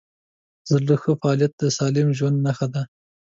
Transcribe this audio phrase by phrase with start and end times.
[0.65, 2.81] د زړه ښه فعالیت د سالم ژوند نښه ده.